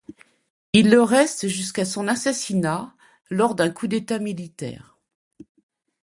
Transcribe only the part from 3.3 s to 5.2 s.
lors d'un coup d'État militaire.